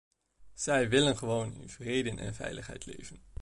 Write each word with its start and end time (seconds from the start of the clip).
Zij 0.53 0.89
willen 0.89 1.17
gewoon 1.17 1.53
in 1.53 1.69
vrede 1.69 2.09
en 2.15 2.33
veiligheid 2.35 2.85
leven. 2.85 3.23